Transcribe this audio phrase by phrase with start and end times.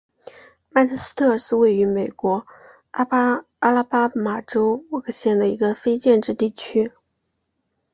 [0.71, 2.47] 曼彻斯特是位于美国
[2.89, 6.91] 阿拉巴马州沃克县的一个非建制地区。